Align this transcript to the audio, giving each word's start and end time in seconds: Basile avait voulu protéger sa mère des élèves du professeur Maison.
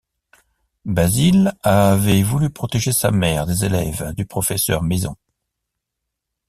Basile 0.85 1.53
avait 1.61 2.23
voulu 2.23 2.49
protéger 2.49 2.91
sa 2.91 3.11
mère 3.11 3.45
des 3.45 3.65
élèves 3.65 4.15
du 4.15 4.25
professeur 4.25 4.81
Maison. 4.81 5.15